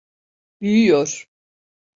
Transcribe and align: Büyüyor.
Büyüyor. 0.61 1.27